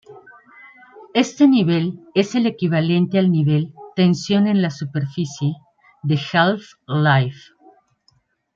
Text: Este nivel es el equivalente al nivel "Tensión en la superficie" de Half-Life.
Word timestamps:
Este 1.13 1.47
nivel 1.47 1.99
es 2.15 2.33
el 2.33 2.47
equivalente 2.47 3.19
al 3.19 3.31
nivel 3.31 3.71
"Tensión 3.95 4.47
en 4.47 4.63
la 4.63 4.71
superficie" 4.71 5.53
de 6.01 6.17
Half-Life. 6.33 7.51